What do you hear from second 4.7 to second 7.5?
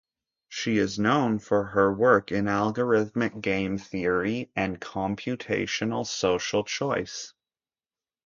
computational social choice.